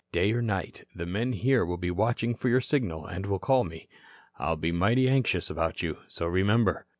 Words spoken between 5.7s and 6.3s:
you. So